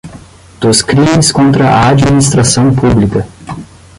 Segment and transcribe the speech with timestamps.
[0.59, 3.23] Dos crimes contra a administração pública.